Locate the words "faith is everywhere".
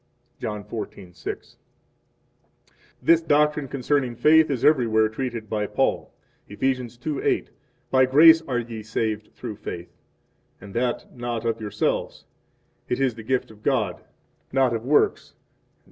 4.15-5.07